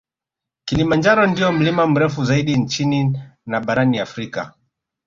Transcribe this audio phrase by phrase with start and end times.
[0.65, 4.53] Kilimanjaro ndio mlima mrefu zaidi nchini na barani Afrika